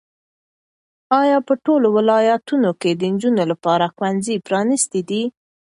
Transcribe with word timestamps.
ایا 1.21 1.37
په 1.47 1.53
ټولو 1.65 1.87
ولایتونو 1.97 2.71
کې 2.81 2.91
د 2.95 3.01
نجونو 3.13 3.43
لپاره 3.51 3.91
ښوونځي 3.95 4.35
پرانیستي 4.47 5.01
دي؟ 5.09 5.23